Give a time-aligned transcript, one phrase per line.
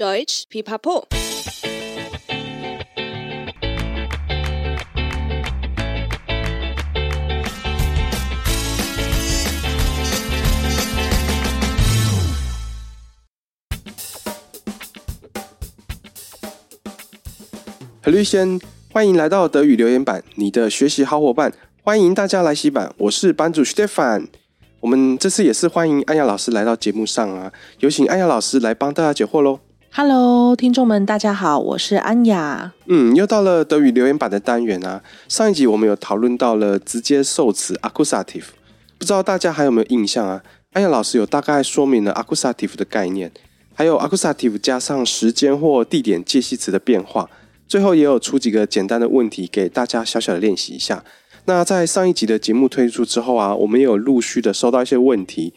[0.00, 1.04] Deutsch Pipapo。
[18.02, 18.58] 何律先，
[18.90, 21.52] 欢迎来到德语留言板，你的学习好伙伴。
[21.82, 24.28] 欢迎大家来洗版，我是班主 Stefan。
[24.80, 29.60] 我们这次也是欢迎安雅老师来到节目上啊，有请安雅老师来帮大家解惑喽。
[29.92, 32.72] Hello，听众们，大家好，我是安雅。
[32.86, 35.02] 嗯，又到了德语留言板的单元啊。
[35.28, 38.44] 上一集我们有讨论到了直接受词 accusative，
[38.96, 40.42] 不知道大家还有没有印象啊？
[40.74, 43.32] 安雅老师有大概说明了 accusative 的概念，
[43.74, 47.28] 还有 accusative 加上时间或地点介系词的变化。
[47.66, 51.04] 最后也有出几个简单的问题给大家小小的练习一下。
[51.46, 55.52] 那在上一集的节目推出之后啊，我们也有陆续的收到一些问题。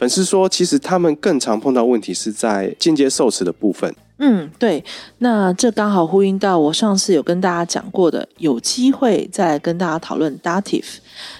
[0.00, 3.94] 粉丝说，其实他们更常碰到问题是在间接受持的部分。
[4.16, 4.82] 嗯，对。
[5.18, 10.86] 那这刚好呼应到我上次有跟大家讲过的，有机会再来跟大家讨论 dative。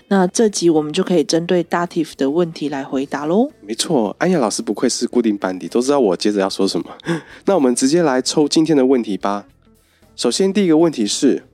[0.09, 3.51] 那这集我们就可以针对 dative 的问题来回答喽。
[3.63, 6.87] 没错，安雅老师不愧是固定班底，都知道我接着要说什么。
[7.47, 9.47] 那我们直接来抽今天的问题吧。
[10.17, 11.45] 首先，第一个问题是，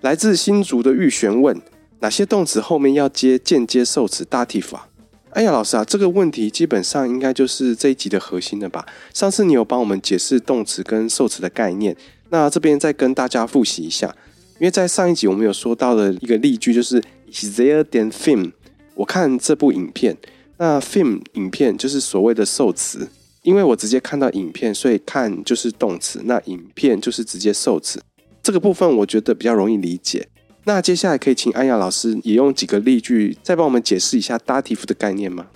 [0.00, 1.60] 来自新竹的玉璇问：
[2.04, 4.86] 哪些动词后面要接间接受词 dative 啊？
[5.30, 8.84] 哎呀，老师啊，这个问题基本上应该就是这一集的核心了吧？
[9.14, 11.96] 上次你有帮我们解释动词跟受词的概念，
[12.28, 14.14] 那这边再跟大家复习一下。
[14.58, 17.02] 因为在上一集我们有说到的一个例句，就是
[17.32, 18.52] Is there den Film？
[18.96, 20.18] 我看这部影片，
[20.58, 23.08] 那 Film 影片就是所谓的受词。
[23.44, 28.02] 因为我直接看到影片，所以看就是动词，那影片就是直接受词。
[28.42, 30.28] 这个部分我觉得比较容易理解。
[30.64, 35.46] 那接下来可以请安雅老师也用几个例句再帮我们解释一下 dative 的概念吗？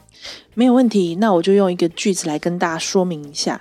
[0.55, 3.61] 没有问题，那我就用一个句子来跟大家说明一下。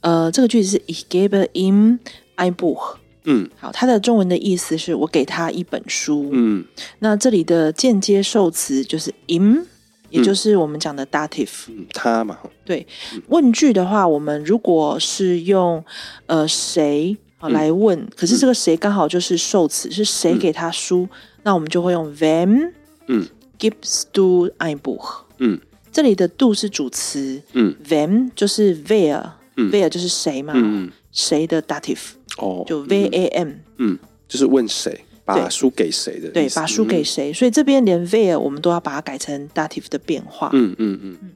[0.00, 1.98] 呃，这个句子是 Ich gebe ihm
[2.36, 2.96] ein Buch。
[3.24, 6.30] 嗯，好，它的中文的意思是我给他一本书。
[6.32, 6.64] 嗯，
[7.00, 9.64] 那这里的间接受词就是 ihm。
[10.08, 12.86] 也就是我们讲的 dative，嗯，他嘛，对。
[13.26, 15.84] 问句的话，我们如果是用
[16.26, 21.08] 呃谁来问，嗯，可是这个谁刚好就是受词，嗯，是谁给他书，嗯，
[21.44, 22.72] 那我们就会用 wem，
[23.06, 23.26] 嗯
[23.58, 25.60] ，gibst du ein Buch，嗯，
[25.92, 31.98] 这里的 do 是主词，嗯，wem 就是 where，where，就是谁嘛，嗯，谁的 dative，
[32.38, 33.98] 哦，就 v a m，嗯，
[34.28, 35.00] 就是问谁。
[35.26, 36.28] 把书给谁的？
[36.28, 37.32] 对，把书给谁？
[37.32, 40.50] 所以这边连 where 我们都要把它改成 dative 的变化。
[40.52, 41.30] 嗯嗯嗯嗯。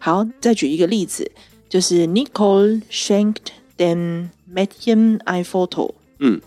[0.00, 1.30] 好，再举一个例子，
[1.68, 2.82] 就是 Nicole
[3.76, 5.94] schenkt dem Mädchen ein Foto。
[6.18, 6.40] 嗯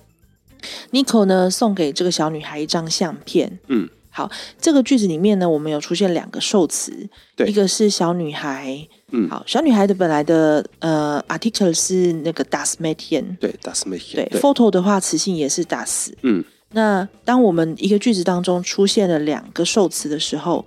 [0.92, 3.60] ，Nicole 呢送给这个小女孩一张相片。
[3.68, 4.30] 嗯，好，
[4.60, 8.88] 这个句子里面呢，我们有出现两个受词，对，一个是小女孩。
[9.12, 13.38] 嗯，好，小女孩的本来的呃 article 是那个 das Mädchen。
[13.38, 14.16] 对，das Mädchen。
[14.16, 16.12] 对，photo 的话词性也是 das。
[16.22, 16.44] 嗯。
[16.72, 20.64] 那当我们一个句子当中出现了两个受词的时候，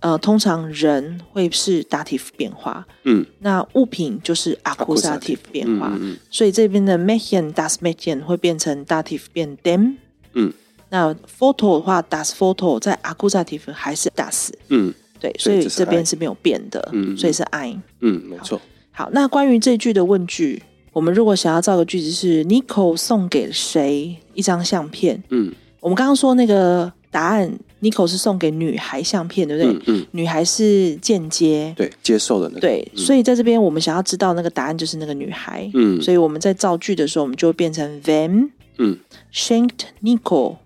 [0.00, 9.96] 呃，通常人会是 dative 变化，嗯，那物品就是 accusative 变化，嗯，嗯，所以这边的 Mädchen das Mädchen 会变成 dative 变 dem，
[10.34, 10.52] 嗯，
[10.90, 18.60] 那 photo 的话 das photo 在 accusative 还是 das，嗯，对，所以这边是没有变的，嗯，所以是 ein，嗯，没错。
[18.92, 20.62] 好，那关于这句的问句。
[20.90, 25.22] 我们如果想要造个句子是 Nicole 送给谁一张相片？
[25.28, 29.72] 嗯，我们刚刚说那个答案，Nicole 是送给女孩相片，对不对？
[29.72, 32.60] 嗯，嗯，女孩是间接对接受的那个。
[32.60, 35.70] 对，嗯，所以在这边我们想要知道那个答案就是那个女孩。
[35.74, 38.98] 嗯，所以我们在造句的时候，我们就会变成 Wem 嗯
[39.32, 40.56] schenkt Nicole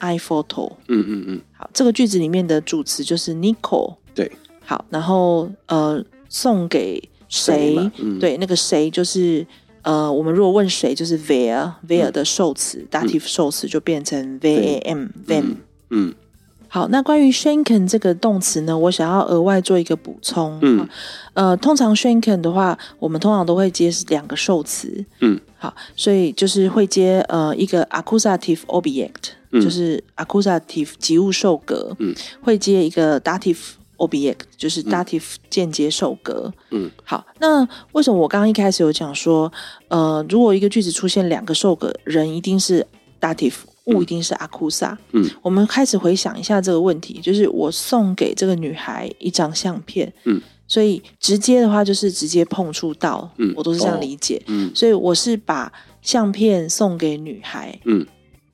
[0.00, 0.72] ein Foto。
[0.88, 1.40] 嗯嗯嗯。
[1.52, 3.96] 好，这个句子里面的主词就是 Nicole。
[4.14, 4.30] 对。
[4.64, 7.76] 好，然后呃，送给谁？
[7.98, 9.46] 嗯，对，那个谁就是。
[9.82, 15.54] 呃，我们如果问谁，就是 where，where 的受词，dative 受词就变成 vam，vam。
[15.88, 16.12] 嗯，
[16.70, 20.58] 好，那关于 schenken 这个动词呢，我想要额外做一个补充。
[20.62, 20.88] 嗯，
[21.34, 25.04] 呃，通常 schenken 的话，我们通常都会接两个受词。
[25.18, 31.94] 嗯，好，所以就是会接呃一个 accusative object，就是 accusative 及物受格。
[31.98, 33.58] 嗯，会接一个 dative。
[34.00, 36.50] Object 就是 dative 间接受格。
[36.70, 39.52] 嗯，好，那为什么我刚刚一开始有讲说，
[39.88, 42.86] 呃，如果一个句子出现两个受格，人一定是
[43.20, 43.56] dative，
[43.86, 44.96] 物一定是 accusa。
[45.12, 50.12] 嗯，我们开始回想一下这个问题，就是我送给这个女孩一张相片。
[50.24, 53.30] 嗯，所以直接的话就是直接碰触到。
[53.38, 54.42] 嗯，我都是这样理解。
[54.46, 55.72] 嗯，所以我是把
[56.02, 57.78] 相片送给女孩。
[57.84, 58.06] 嗯。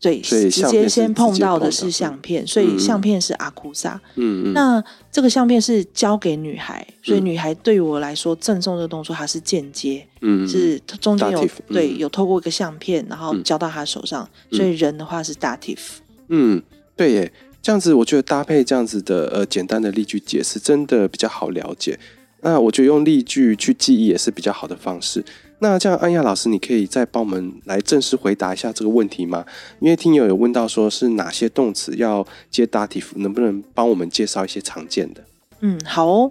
[0.06, 4.00] 对，所以直接先碰到的是相片，嗯、所以相片是阿库萨。
[4.14, 4.52] 嗯嗯。
[4.52, 4.80] 那
[5.10, 15.98] 这个相片是交给女孩，所以女孩对我来说赠送这个动作它是间接，嗯，是中间有、嗯、对有透过一个相片，然后交到她手上，嗯、所以人的话是 dative。
[16.28, 16.62] 嗯，
[16.94, 21.98] 对耶，这样子我觉得搭配这样子的呃简单的例句解释，真的比较好了解。
[22.42, 25.24] 那我觉得用例句去记忆也是比较好的方式。
[25.58, 29.44] 那这样，安亚老师，你可以再帮我们来正式回答一下这个问题吗？
[29.80, 35.24] 因为听友有问到，说是哪些动词要接 dative，能不能帮我们介绍一些常见的？
[35.60, 36.30] 嗯，好哦。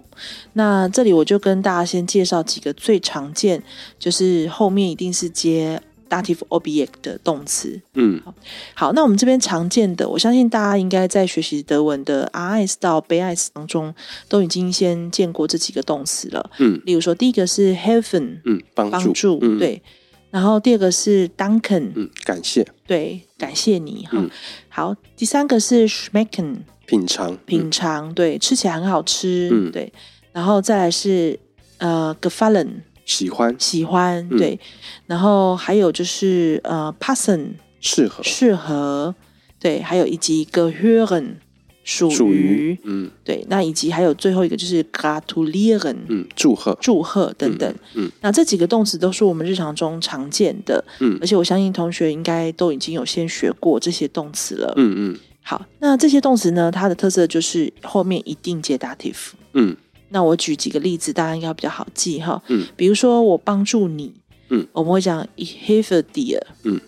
[0.52, 3.60] 那这里我就跟大家先介绍几个最常见，
[3.98, 7.80] 就是后面一定是接 dative object 的动词。
[7.94, 8.34] 嗯，好，
[8.74, 13.94] 好，那我们这边常见的，我相信大家应该在学习德文的 RS 到 BS 当中，
[14.28, 16.50] 都已经先见过这几个动词了。
[16.58, 19.82] 嗯，例如说，第一个是 helfen，嗯，帮助，帮助，嗯、对。
[20.30, 24.18] 然后第二个是 Duncan，嗯，感谢，对，感谢你哈。
[24.18, 24.28] 嗯、
[24.68, 29.92] 好，第三个是 schmecken，品尝，品尝，对，吃起来很好吃，嗯，对。
[30.32, 31.38] 然后再来是
[31.78, 32.68] 呃 gefallen。
[33.06, 34.58] 喜欢，喜欢，对，嗯、
[35.06, 39.14] 然后还有就是呃，passen 适合，适合，
[39.60, 41.36] 对，还有以及 gehören
[41.84, 59.76] 属于，属于，嗯，对，那以及还有最后一个就是 gratulieren，嗯，祝贺，祝贺等等，嗯，嗯，那这几个动词都是我们日常中常见的，嗯，而且我相信同学应该都已经有先学过这些动词了，嗯嗯，好，那这些动词呢，它的特色就是后面一定接 dative，嗯。
[60.08, 62.42] 那我举几个例子，大家应该比较好记哈。
[62.48, 64.12] 嗯，比如说我帮助你，
[64.48, 66.80] 嗯，我们会讲 ich helfe dir，嗯，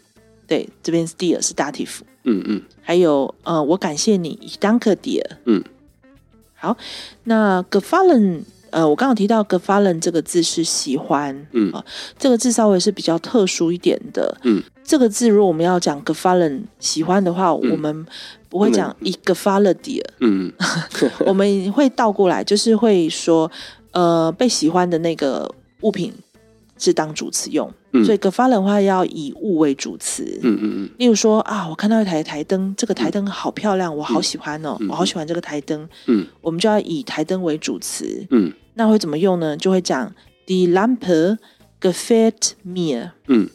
[0.46, 2.62] 对，这边是 dir 是 dative，嗯嗯。
[2.80, 5.62] 还有呃，我感谢你，ich danke dir，嗯。
[6.54, 6.76] 好，
[7.24, 11.70] 那 gefallen，呃，我刚刚提到 gefallen 这个字是喜欢，嗯。
[11.72, 11.84] 啊，
[12.18, 18.06] 这个字稍微是比较特殊一点的，嗯，这个字如果我们要讲 gefallen 喜欢的话，我们
[18.49, 20.50] 不会讲 ich gefalle dir，嗯，
[21.26, 23.50] 我们会倒过来，就是会说，
[23.93, 26.11] 呃，被喜欢的那个物品
[26.79, 30.90] 是当主词用，嗯、所以 gefallen 的话要以物为主词，嗯嗯嗯。
[30.96, 39.55] 例如说啊，我看到一台台灯，这个台灯好漂亮，我好喜欢哦，嗯、我好喜欢这个台灯，嗯，我们就要以台灯为主词，嗯，那会怎么用呢？
[39.55, 40.11] 就会讲
[40.46, 41.37] die Lampe
[41.79, 43.50] gefällt mir，嗯。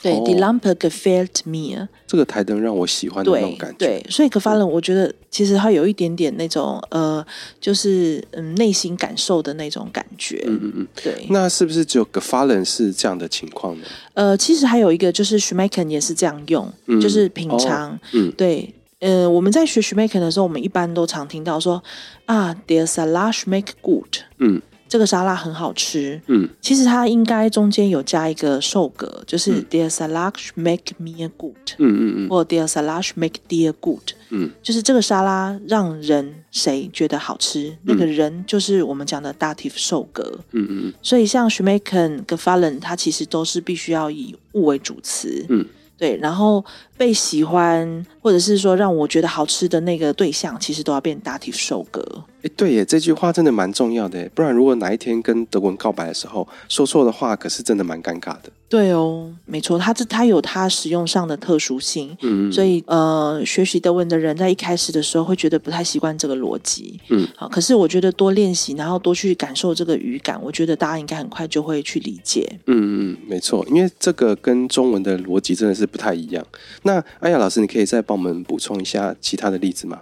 [0.00, 1.88] 对、oh, Die Lampe gefällt mir。
[2.06, 3.76] 这个台灯让我喜欢的那种感觉。
[3.78, 7.24] 对，对所以 gefallen 我觉得其实它有一点点那种呃，
[7.60, 10.42] 就是嗯内心感受的那种感觉。
[10.46, 10.86] 嗯嗯嗯。
[11.02, 11.26] 对。
[11.30, 13.86] 那是不是只有 gefallen 是这样的情况呢？
[14.14, 17.90] 呃，其实还有一个就是 schmecken 也是这样用，嗯、就是品尝。
[17.90, 18.32] 哦、嗯。
[18.36, 18.72] 对。
[19.00, 21.80] 呃，我们在学 schmecken 的时候，我们一般都常听到说
[22.26, 24.22] 啊，der Salat schmeckt gut。
[24.38, 24.60] 嗯。
[24.88, 45.64] 这个沙拉很好吃，嗯，其实它应该中间有加一个受格，就是 Der Salat schmeckt mir gut，嗯嗯嗯，或 Der Salat schmeckt dir gut，嗯，就是这个沙拉让人谁觉得好吃，那个人就是我们讲的 dative 受格，嗯嗯，所以像 schmecken、gefallen，它其实都是必须要以物为主词，嗯。
[45.98, 46.64] 对，然后
[46.96, 52.24] 被喜欢或者是说让我觉得好吃的那个对象，其实都要变 dative 受格。
[52.42, 54.30] 哎，对耶，这句话真的蛮重要的。
[54.32, 58.44] 不然如果哪一天跟德文告白的时候说错的话，可是真的蛮尴尬的。
[58.68, 62.16] 对哦，没错，它这它有它使用上的特殊性。
[62.20, 67.00] 嗯，所以呃，学习德文的人在一开始的时候会觉得不太习惯这个逻辑。
[67.08, 72.46] 嗯，好，可是我觉得多练习，然后多去感受这个语感，我觉得大家应该很快就会去理解。
[72.66, 76.46] 嗯嗯，没错，因为这个跟中文的逻辑真的是不太一样。
[76.82, 80.00] 那艾雅老师，你可以再帮我们补充一下其他的例子吗？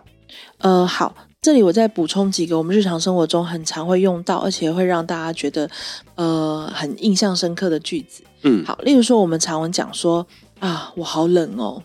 [0.58, 5.70] 呃，好，这里我再补充几个我们日常生活中很常会用到，而且会让大家觉得
[6.16, 8.22] 呃很印象深刻的句子。
[8.42, 10.26] 嗯，好，例如说我们常文讲说
[10.58, 11.82] 啊，我好冷哦。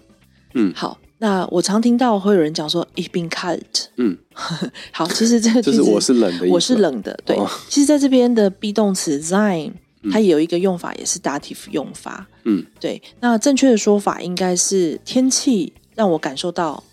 [0.54, 3.86] 嗯，好，那我常听到会有人讲说 Ich bin cold”，。
[3.98, 4.18] 嗯，
[4.92, 7.18] 好，其实这个 就是我是冷的，我是冷的。
[7.26, 9.72] 对，哦、其实在这边的 be 动词 sein。
[10.12, 12.26] 它也有一个用法，也是 dative 用法。
[12.44, 13.02] 嗯，对。
[13.20, 16.84] 那正确的说法应该是天气让我感受到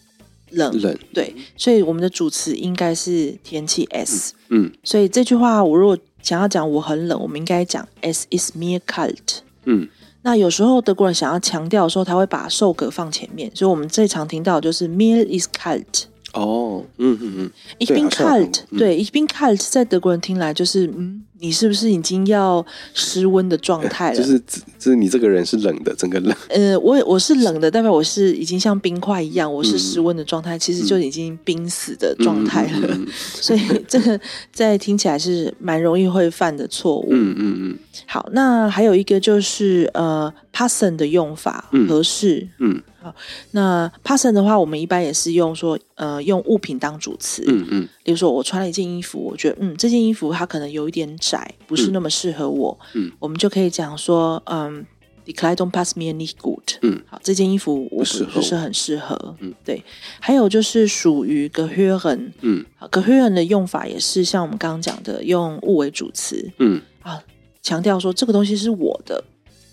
[0.51, 0.81] 冷。
[0.81, 0.97] 冷。
[1.13, 4.35] 对，所以我们的主词应该是天气 s。
[4.49, 4.71] 嗯。
[4.85, 9.39] 所以这句话我如果想要讲我很冷，我们应该讲 es ist mir kalt。
[9.65, 9.89] 嗯。
[10.23, 16.05] 那有时候德国人想要强调的时候，他会把受格放前面，所以我们最常听到的就是 mir ist kalt。
[16.33, 17.51] 哦，嗯嗯嗯。
[17.79, 18.65] Ich bin kalt。
[18.77, 21.25] 对，Ich bin kalt，在德国人听来就是嗯。
[21.41, 22.65] 你是不是已经要
[22.95, 24.17] 失温的状态了？
[24.19, 24.39] 就是，
[24.79, 26.35] 就是你这个人是冷的，整个冷。
[26.51, 32.89] 呃，我我是冷的，代表我是已经像冰块一样，我是失温的状态，嗯、其实就已经冰死的状态了。
[32.89, 33.07] 嗯嗯嗯、
[33.41, 34.19] 所以这个
[34.53, 37.09] 在听起来是蛮容易会犯的错误。
[37.11, 37.79] 嗯嗯嗯。
[38.07, 42.49] 好，那还有一个就是呃，passen 的用法，合适。
[42.59, 42.81] 嗯。
[43.01, 43.15] 好，
[43.53, 47.45] 那 passen 的话，我们一般也是用说呃，用物品当主词。
[47.47, 47.89] 嗯嗯。
[48.03, 52.79] 比如说，我穿了一件衣服，我觉得嗯，这件衣服它可能有一点窄，不是那么适合我。
[52.95, 53.11] 嗯。
[53.19, 54.87] 我们就可以讲说，嗯
[55.27, 56.79] ，decline don't passt mir nicht gut。
[56.83, 57.03] 嗯。
[57.07, 59.37] 好，这件衣服我不不是很适合。
[59.41, 59.53] 嗯。
[59.65, 59.83] 对。
[60.21, 62.31] 还有就是属于 gehören。
[62.41, 62.65] 嗯。
[62.77, 66.51] 好，gehören 的用法也是像我们刚刚讲的，用物为主词。
[66.59, 66.81] 嗯。
[67.03, 67.23] 啊。
[67.61, 69.23] 强调说这个东西是我的，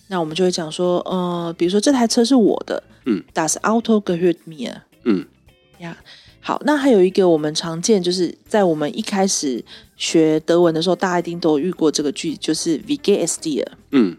[0.08, 5.26] 那我们就会讲说，呃，比如说这台车是我的，嗯，does Auto gehört mir，嗯，
[5.80, 5.96] 呀，
[6.48, 9.66] 好，那还有一个我们常见，就是在我们一开始
[9.98, 13.66] 学德文的时候，大家一定都有遇过这个句，就是 Wie geht's dir？
[13.90, 14.16] 嗯，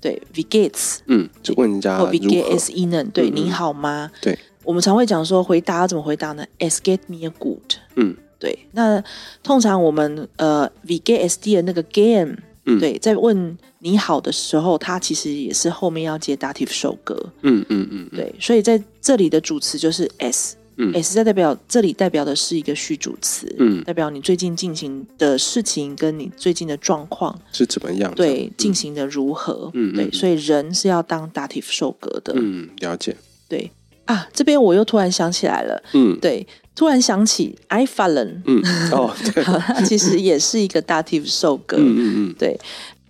[0.00, 0.98] 对，Wie geht's？
[1.06, 3.12] 嗯，就问人家或 Wie geht's Ihnen？
[3.12, 4.10] 对，你好吗？
[4.20, 7.76] 对，我们常会讲说回答要怎么回答呢？Es geht me a gut。
[7.94, 9.00] 嗯，对，那
[9.44, 12.34] 通常我们呃 Wie geht's dir 那个 game，
[12.80, 17.32] 对，在问你好的时候，它其实也是后面要接 dative 首格。
[17.42, 33.14] 嗯嗯嗯，对，所以在这里的主词就是 s，嗯，s 在代表这里代表的是一个序主词，嗯，代表你最近进行的事情跟你最近的状况是怎么样，对，进行的如何，嗯，对，所以人是要当 dative 受格的，嗯，了解，
[33.48, 33.70] 对
[34.06, 42.58] 啊，这边我又突然想起来了，嗯，对，突然想起 einfallen， 嗯，哦，对， 它其实也是一个 dative 受格，嗯嗯嗯，对。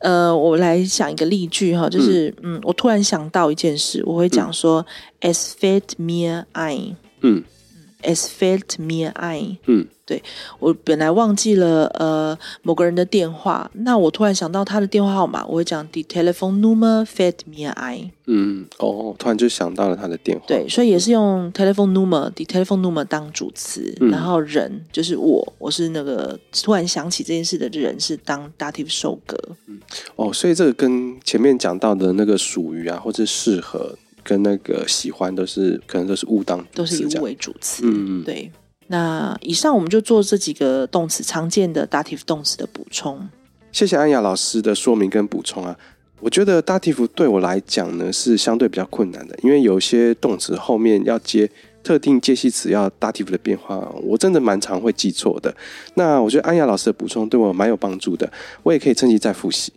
[0.01, 4.83] 呃，我来想一个例句哈，就是嗯，嗯，我突然想到一件事，我会讲说、
[5.21, 7.43] 嗯、，es fate mir ein，嗯
[8.03, 10.23] ，es fällt mir ein，嗯，对，
[10.59, 29.37] 我本来忘记了呃某个人的电话，那我突然想到他的电话号码，我会讲 die Telefonnummer fällt mir ein，嗯，哦，突然就想到了他的电话，对，所以也是用 telephone nummer die Telefonnummer 当主词，嗯、然后人就是我，我是那个突然想起这件事的人是当 dative 受格。
[30.17, 37.83] 哦，所以这个跟前面讲到的那个属于啊，或者适合跟那个喜欢都是可能都是误当，都是以物为主词。
[37.85, 38.51] 嗯嗯，对。
[38.89, 43.29] 那以上我们就做这几个动词常见的 dative 动词的补充。
[43.71, 45.77] 谢谢安雅老师的说明跟补充啊。
[46.19, 51.49] 我觉得 dative 对我来讲呢是相对比较困难的，因为有些动词后面要接
[51.83, 55.55] 特定介系词要 dative 的变化，我真的蛮常会记错的。
[55.95, 58.31] 那我觉得安雅老师的补充对我蛮有帮助的，
[58.63, 59.73] 我也可以趁机再复习。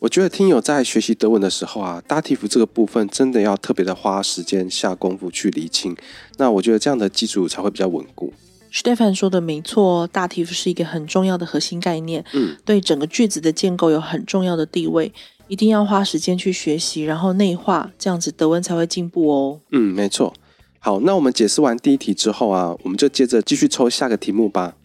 [0.00, 5.96] 我觉得听友在学习德文的时候啊，dative 这个部分真的要特别的花时间下功夫去理清。
[6.36, 8.32] 那我觉得这样的基础才会比较稳固。
[8.72, 15.12] Stefan 说的没错，dative 是一个很重要的核心概念，嗯，对整个句子的建构有很重要的地位，
[15.48, 19.60] 一定要花时间去学习，然后内化，这样子德文才会进步哦。
[19.72, 20.32] 嗯，没错。
[20.78, 24.76] 好，那我们解释完第一题之后啊，我们就接着继续抽下个题目吧。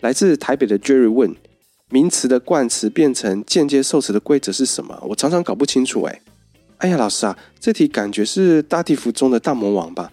[0.00, 1.34] 来自台北的 Jerry 问：
[1.90, 4.98] 名词的冠词变成间接受词的规则是什么？
[5.08, 6.02] 我常常搞不清楚。
[6.02, 6.20] 哎，
[6.78, 10.10] 哎呀，老师啊，这题感觉是大地图中的大魔王吧？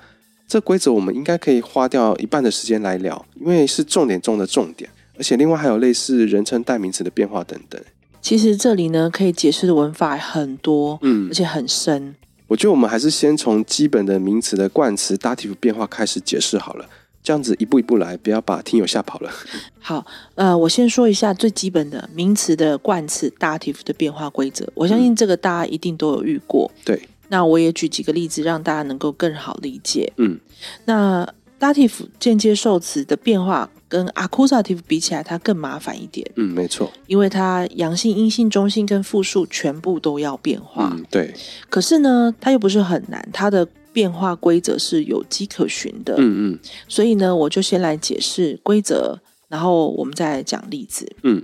[0.47, 7.81] 这规则我们应该可以花掉一半的时间来聊，因为是重点中的重点，而且另外还有类似人称代名词的变化等等。
[8.21, 12.15] 其实这里呢，可以解释的文法很多，嗯，而且很深。
[12.47, 16.85] 我觉得我们还是先从基本的名词的冠词 dative 变化开始解释好了。
[17.23, 19.29] 这样子一步一步来，不要把听友吓跑了。
[19.79, 20.05] 好，
[20.35, 24.65] 呃，我先说一下最基本的名词的冠词 dative 的变化规则。
[24.73, 26.71] 我相信这个大家一定都有遇过。
[26.75, 30.13] 嗯、对，那我也举几个例子，让大家能够更好理解。
[30.15, 30.39] 嗯，
[30.85, 31.27] 那
[31.59, 36.25] dative 间接受词的变化跟 accusative 比起来，它更麻烦一点。
[36.35, 40.93] 嗯，没错，因为它阳性、阴性、中性跟复数全部都要变化。
[40.95, 41.33] 嗯，对。
[41.69, 43.67] 可是呢，它又不是很难，它的。
[43.97, 49.17] 变化规则是有迹可循的，嗯嗯，所以呢，我就先来解释规则，
[49.49, 51.43] 然后我们再来讲例子，嗯，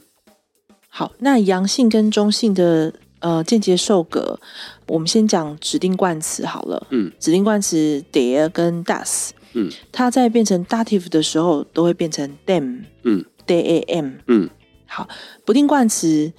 [0.87, 4.39] 好，那阳性跟中性的呃间接受格，
[4.85, 14.47] 我们先讲指定冠词好了，嗯，指定冠词 der 跟 does 嗯，它在变成 dative 的时候都会变成 dem，嗯，dem，嗯，
[14.85, 15.09] 好，
[15.43, 16.31] 不定冠词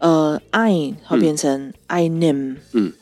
[0.00, 2.92] 呃 ein 会变成 einem，嗯。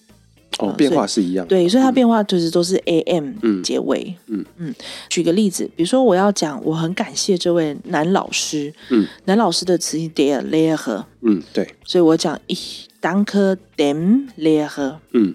[0.60, 2.76] 哦，变化是一样的，对，所以它变化就是都是
[3.06, 4.14] am 结尾。
[4.26, 4.74] 嗯嗯，
[5.08, 8.72] 举个例子，比如说我要讲，我很感谢这位男老师。
[8.90, 11.04] 嗯，男老师的词是 der Lehrer。
[11.22, 14.96] 嗯，对，所以我讲 ich danke dem Lehrer。
[15.12, 15.34] 嗯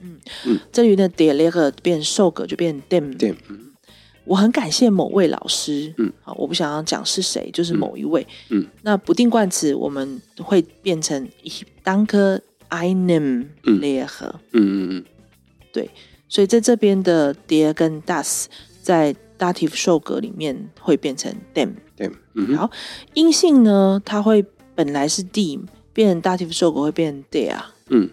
[0.00, 0.16] 嗯
[0.46, 3.16] 嗯，这里的 der Lehrer 变受格就变 dem。
[3.18, 3.34] dem。
[4.26, 12.40] 我很感谢某位老师，嗯，好，我不想要讲是谁，就是某一位，嗯，那不定冠词我们会变成 ich danke
[12.70, 14.62] einem Lehrer，嗯。
[14.62, 15.04] 嗯嗯，
[15.72, 15.90] 对，
[16.28, 18.44] 所以在这边的 der 跟 das
[18.82, 22.70] 在 dative 受格里面会变成 dem，对，嗯，好，
[23.14, 24.44] 阴性呢，它会
[24.74, 25.60] 本来是 die，
[25.92, 27.56] 变成 dative 受格会变成 der，
[27.88, 28.10] 嗯，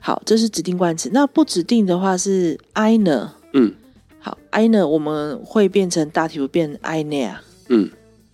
[0.00, 3.74] 好，这是指定冠词，那不指定的话是 einer，嗯。
[4.18, 7.36] 好，einer 我们会变成大体变 einer，
[7.68, 7.88] 嗯，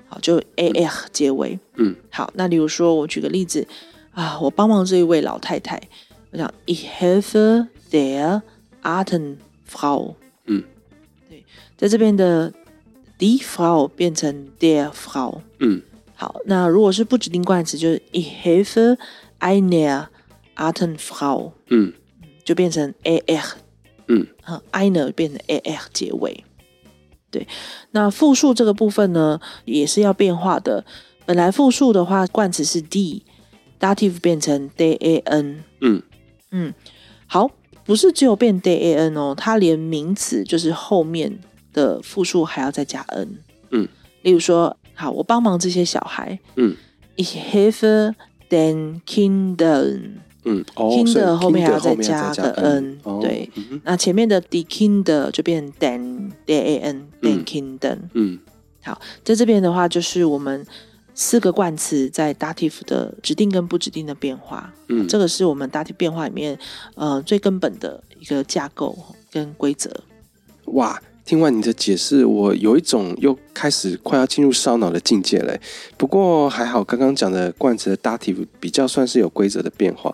[0.07, 3.69] 好，就 a r 结尾，嗯，好，那例如说，我举个例子
[4.15, 5.81] 啊，我帮忙这一位老太太，
[6.31, 8.43] 我想 ich helfe der
[8.83, 9.37] alten
[9.69, 10.15] Frau，
[10.47, 10.65] 嗯，
[11.29, 11.45] 对，
[11.77, 12.53] 在这边的
[13.19, 15.83] die Frau 变成 der Frau，嗯，
[16.15, 18.99] 好，那如果是不指定冠词，就是 ich helfe
[19.41, 20.07] einer
[20.57, 21.93] alten Frau，嗯，
[22.45, 23.53] 就变成 er。
[24.09, 24.27] 嗯
[24.73, 26.45] ，einer 变成 er 结尾，
[27.31, 27.47] 对。
[27.93, 30.85] 那复数这个部分呢，也是要变化的。
[31.25, 32.83] 本来复数的话，冠词是
[33.83, 35.65] die，dative 变成 d a n，。
[35.81, 36.03] 嗯
[36.51, 36.73] 嗯，
[37.27, 37.51] 好，
[37.85, 41.39] 不是只有变 d a n 哦，它连名词就是后面
[41.73, 43.39] 的复数还要再加 n。
[43.71, 43.89] 嗯，
[44.23, 46.39] 例如说，好，我帮忙这些小孩。
[46.57, 46.77] 嗯
[47.17, 48.15] ，ich helfe
[48.49, 50.21] den Kindern。
[50.45, 53.49] 嗯，Kinder 后面还要再加个 n，对，
[53.85, 57.99] 那前面的 die Kinder 就变 den d a n den Kindern。
[58.15, 58.41] 嗯，
[58.83, 60.67] 好，在这边的话就是我们
[61.15, 64.73] 四个冠词在 dative 的指定跟不指定的变化。
[64.89, 66.59] 嗯，这个是我们 dative 变化里面
[66.95, 68.97] 呃最根本的一个架构
[69.31, 69.91] 跟规则。
[70.67, 71.01] 哇！
[71.25, 75.59] 听完你的解释，我有一种又开始快要进入烧脑的境界嘞。
[75.97, 80.13] 不过还好，刚刚讲的冠词的 dative 比较算是有规则的变化，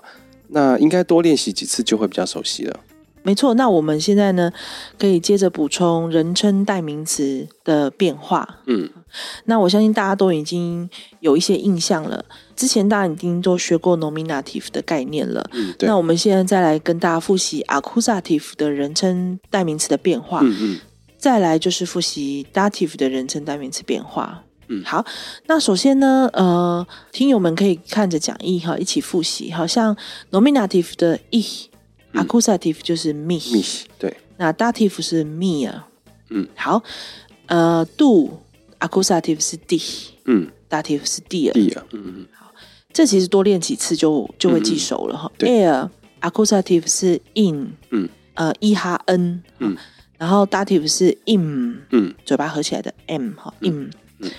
[0.49, 2.81] 那应该多练习几次就会比较熟悉了。
[3.29, 4.51] 没错，那我们现在呢，
[4.99, 8.57] 可以接着补充人称代名词的变化。
[8.65, 8.89] 嗯，
[9.45, 10.89] 那我相信大家都已经
[11.21, 12.25] 有一些印象了。
[12.57, 15.47] 之前大家已经都学过 nominative 的概念了。
[15.53, 15.87] 嗯，对。
[15.87, 20.41] 那我们现在再来跟大家复习 accusative 的人称代名词的变化。
[20.43, 20.81] 嗯嗯。
[21.19, 24.45] 再来就是复习 dative 的人称代名词变化。
[24.69, 25.05] 嗯，好，
[25.47, 29.51] 那首先呢，呃，听友们可以看着讲义哈，一起复习。
[29.51, 29.97] 好像
[30.31, 31.68] nominative 的 ich，accusative、
[32.23, 34.17] 嗯、就是 mich，对。
[34.37, 35.73] 那 dative 是 mir。
[36.31, 36.83] 嗯，好，
[37.47, 41.53] 呃，do，Accusative 是 dich，嗯，dative 是 dir，
[41.93, 42.27] 嗯嗯。
[42.33, 42.53] 好，
[42.93, 45.31] 这其实多练几次就就会记熟了哈。
[45.39, 49.77] er，accusative 是 in，嗯，呃，e 哈 n，嗯。
[50.19, 54.31] 然后 dative 是 im，嗯，嘴巴合起来的 m 哈 im，嗯，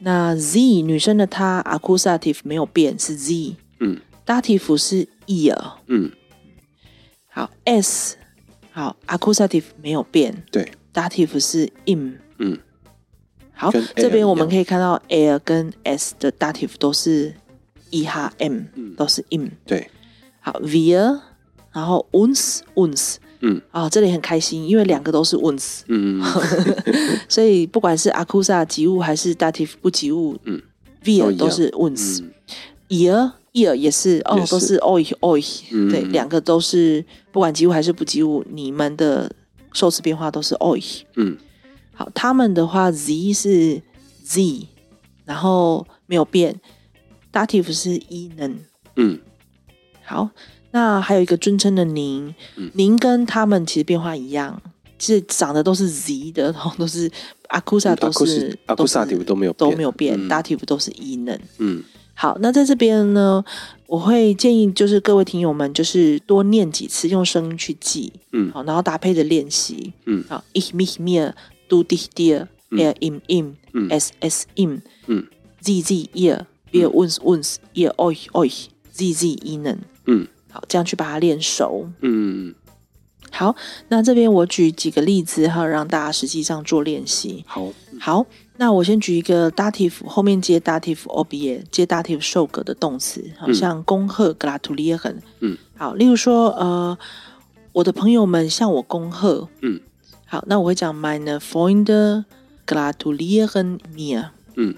[0.00, 6.12] 那 z 女生的她 accusative 没有变是 z，嗯，dative 是 ear，嗯，
[7.32, 8.16] 好 s
[8.70, 12.58] 好 accusative 没有变，对，dative 是 im，嗯，
[13.54, 17.34] 好，这边我们可以看到 er 跟 s 的 dative 都是
[17.90, 18.64] e 哈 m，
[18.96, 19.88] 都是 im，对，
[20.40, 21.20] 好 wir，
[21.72, 23.16] 然后 uns uns。
[23.44, 26.22] 嗯啊、哦，这里很开心，因为两个都是 uns，嗯，
[27.28, 30.62] 所以不管是 accusa 及物还是 dative 不及物，嗯
[31.02, 31.68] ，via 都是
[33.52, 39.30] ，ihr ihr 也是，哦，都是 euch，嗯，对，两个都是不管及物还是不及物，你们的
[39.72, 41.36] 受词变化都是 euch，嗯，
[41.94, 43.82] 好，他们的话 z 是
[44.24, 44.66] z，
[45.24, 46.60] 然后没有变
[47.32, 48.56] ，dative 是 ihnen，
[48.96, 49.18] 嗯，
[50.04, 50.30] 好。
[50.74, 52.34] 那还有一个尊称的您，
[52.72, 54.58] 您、嗯、跟他们其实变化一样，
[54.98, 57.10] 其实长得都是 z 的，然后都是
[57.50, 61.38] accusa 都是 accusative 都没有都没有变、嗯、dative 都是 ihnen。
[61.58, 63.44] 嗯，好，那在这边呢，
[63.86, 71.32] 我会建议就是各位听友们就是多念几次，用声音去记，嗯，好，然后搭配着练习，嗯，好，ich mich mir
[71.68, 73.54] du dich dir er ihm ihm
[73.88, 75.26] es es ihm 嗯
[75.62, 80.26] ，sie sie ihr wir uns uns ihr euch euch sie sie ihnen，嗯。
[80.54, 81.88] 好，这样去把它练熟。
[82.02, 82.54] 嗯，
[83.30, 83.56] 好，
[83.88, 87.42] 那这边我举几个例子哈，让大家实际上做练习。
[87.46, 88.26] 好，好，
[88.58, 95.16] 那我先举一个 dative 后面接 dative object 接 dative 受格的动词，好像恭贺 gratulieren。
[95.40, 96.96] 嗯，好，例如说，呃，
[97.72, 99.48] 我的朋友们向我恭贺。
[99.62, 99.80] 嗯，
[100.26, 102.24] 好，那我会讲 meine Freunde
[102.66, 104.28] gratulieren mir。
[104.54, 104.74] 嗯，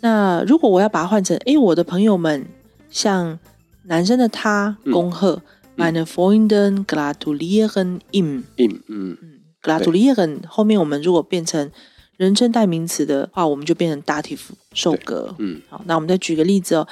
[0.00, 2.46] 那如果我要把它换成，哎，我的朋友们
[2.90, 3.38] 向
[3.84, 5.42] 男生的他恭贺
[5.76, 8.42] ，meine Freunde gratulieren ihm，im，
[8.88, 11.70] 嗯嗯，gratulieren 后面我们如果变成
[12.16, 14.40] 人称代名词的话，我们就变成 dative
[14.74, 15.34] 受格。
[15.38, 16.86] 嗯，好，那我们再举个例子哦，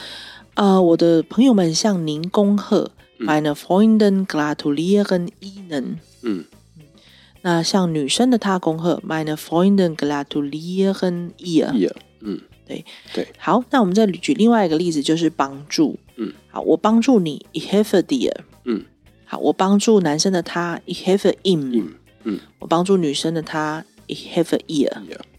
[0.55, 6.45] 呃，我的朋友们向您恭贺，meine Freunde gratulieren ihnen，嗯，
[7.43, 11.93] 那像女生的她恭贺，Meine Freundin gratulieren ihr。
[12.21, 13.29] 嗯，对对。
[13.39, 15.99] 好，那我们再举另外一个例子，就是帮助。
[16.17, 18.33] 嗯，好，我帮助你，Ich helfe dir。
[18.65, 18.85] 嗯，
[19.25, 21.93] 好，我帮助男生的他，Ich helfe ihm。
[22.25, 24.91] 嗯，我帮助女生的她，Ich helfe ihr。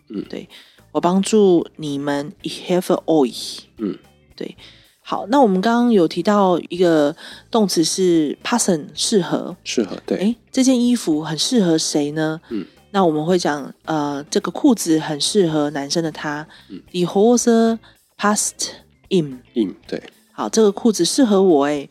[0.09, 0.47] 嗯，对，
[0.91, 3.59] 我帮助你们，Ich helfe euch。
[3.77, 3.97] 嗯，
[4.35, 4.55] 对。
[5.03, 7.15] 好，那我们刚刚有提到一个
[7.49, 10.17] 动词是 passen，适合，适合，对。
[10.19, 12.39] 诶，这件衣服很适合谁呢？
[12.49, 16.47] 嗯，那我们会讲，呃，这个裤子很适合男生的他。
[16.69, 17.77] 嗯，Die horse
[18.17, 18.69] passt
[19.09, 19.39] ihm。
[19.55, 20.01] ihm，对。
[20.31, 21.89] 好，这个裤子适合我诶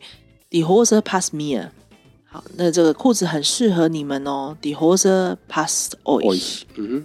[0.49, 1.69] ，The horse passed mir。
[2.31, 6.61] 好，那这个裤子很适合你们哦，Die Hose passt euch。
[6.75, 7.03] 嗯哼，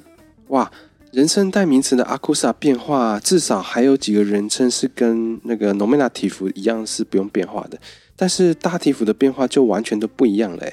[0.48, 0.70] 哇。
[1.12, 7.78] 人称代名词的阿库萨变化，至少还有几个人称是跟那个 nominative 一样是不用变化的，
[8.14, 10.66] 但是 dative 的变化就完全都不一样了。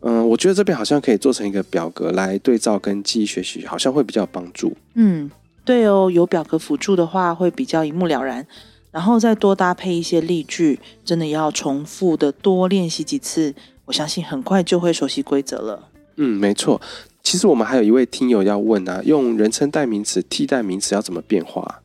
[0.00, 4.74] 嗯，我觉得这边好像可以做成一个表格来对照跟记忆学习，好像会比较有帮助。
[4.94, 5.30] 嗯，
[5.62, 8.46] 对哦，有表格辅助的话会比较一目了然，
[8.92, 13.54] 然后再多搭配一些例句，真的要重复的多练习几次，
[13.92, 15.90] 我相信很快就会熟悉规则了。
[16.16, 16.80] 嗯，没错。
[17.22, 21.82] 其实我们还有一位听友要问啊，用人称代名词替代名词要怎么变化？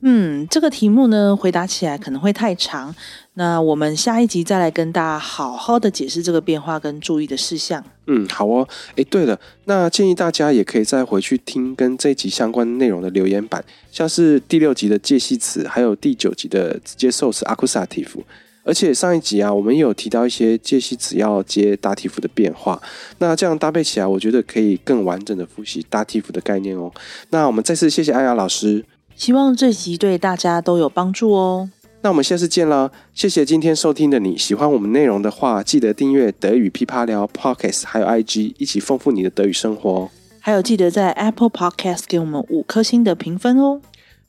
[0.00, 2.94] 嗯，这个题目呢，回答起来可能会太长，
[3.34, 7.84] 那我们下一集再来跟大家好好的解释这个变化跟注意的事项。
[8.06, 8.66] 嗯，好哦。
[8.94, 18.24] 诶，对了，那建议大家也可以再回去听跟这一集相关内容的留言板，像是第六集的介系词，还有第九集的直接受词 accusative。
[18.66, 22.82] 而且上一集啊，我们也有提到一些介系词要接 dative 的变化，
[23.18, 26.90] 那这样搭配起来，我觉得可以更完整的复习 dative 的概念哦。
[27.30, 31.70] 那我们再次谢谢安雅老师，希望这集对大家都有帮助哦。
[32.02, 34.36] 那我们下次见啦，谢谢今天收听的你。
[34.36, 40.10] 喜欢我们内容的话，记得订阅德语噼啪聊 Podcast，还有 IG，一起丰富你的德语生活。
[40.40, 43.80] 还有记得在 Apple Podcast 给我们五颗星的评分哦。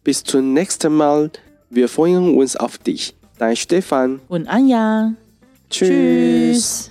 [0.04, 1.30] Bis zum nächsten Mal,
[1.72, 3.10] wir freuen uns auf dich.
[3.40, 5.14] Dein Stefan und Anja.
[5.70, 6.90] Tschüss.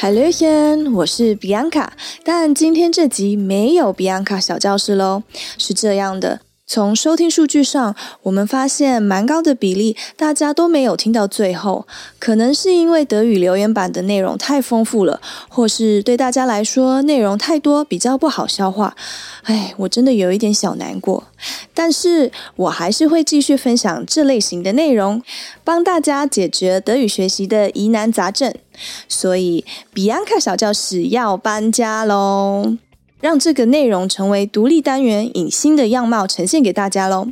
[0.00, 1.88] Hallöchen，我是 Bianca，
[2.24, 5.24] 但今天这集没有 Bianca 小教室喽。
[5.58, 6.40] 是这样的。
[6.68, 11.86] 从收听数据上，我们发现蛮高的比例，大家都没有听到最后。
[12.18, 18.94] 可能是因为德语留言板的内容太丰富了，或是对大家来说内容太多，比较不好消化。
[19.44, 21.24] 哎，我真的有一点小难过。
[21.72, 25.22] 但是我还是会继续分享这类型的内容，
[25.64, 28.54] 帮大家解决德语学习的疑难杂症。
[29.08, 32.76] 所以，Bianca 小教室要搬家喽。
[33.20, 37.28] 让这个内容成为独立单元，以新的样貌呈现给大家喽。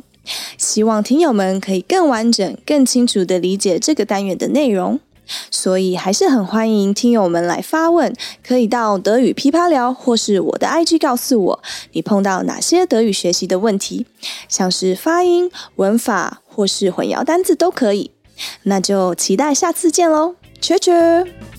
[0.57, 4.99] 希望听友们可以更完整、更清楚地理解这个单元的内容。
[5.51, 11.59] 所以还是很欢迎听友们来发问，可以到德语噼啪聊或是我的 IG 告诉我，
[11.91, 14.05] 你碰到哪些德语学习的问题，
[14.47, 18.11] 像是发音、文法或是混淆单字都可以。
[18.63, 21.56] 那就期待下次见喽，切切。